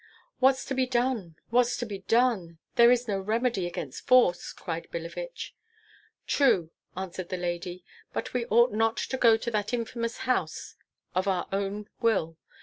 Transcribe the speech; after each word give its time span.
"What's 0.39 0.65
to 0.65 0.73
be 0.73 0.87
done, 0.87 1.35
what's 1.51 1.77
to 1.77 1.85
be 1.85 1.99
done? 1.99 2.57
There 2.73 2.89
is 2.89 3.07
no 3.07 3.19
remedy 3.19 3.67
against 3.67 4.07
force," 4.07 4.51
cried 4.51 4.87
Billevich. 4.89 5.53
"True," 6.25 6.71
answered 6.97 7.29
the 7.29 7.37
lady: 7.37 7.83
"but 8.11 8.33
we 8.33 8.47
ought 8.47 8.71
not 8.73 8.97
to 8.97 9.15
go 9.17 9.37
to 9.37 9.51
that 9.51 9.75
infamous 9.75 10.17
house 10.25 10.73
of 11.13 11.27
our 11.27 11.47
own 11.51 11.87
will. 12.01 12.39